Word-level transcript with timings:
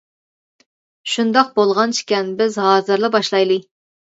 -شۇنداق 1.09 1.53
بولغان 1.61 1.93
ئىكەن، 1.99 2.33
بىز 2.41 2.59
ھازىرلا 2.67 3.15
باشلايلى. 3.19 3.61